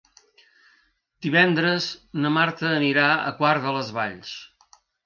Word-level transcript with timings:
Divendres 1.27 1.91
na 2.25 2.35
Marta 2.41 2.69
anirà 2.81 3.07
a 3.31 3.39
Quart 3.45 3.67
de 3.71 3.79
les 3.79 3.97
Valls. 4.01 4.39